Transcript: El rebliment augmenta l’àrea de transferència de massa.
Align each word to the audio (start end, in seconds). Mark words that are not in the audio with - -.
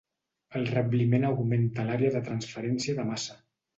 El 0.59 0.63
rebliment 0.69 1.27
augmenta 1.29 1.87
l’àrea 1.91 2.15
de 2.17 2.25
transferència 2.31 2.97
de 3.01 3.07
massa. 3.11 3.39